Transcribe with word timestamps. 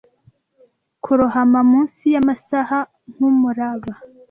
Kurohama 1.03 1.59
munsi 1.69 2.05
yamasaha 2.15 2.77
nkumuraba 3.11 3.91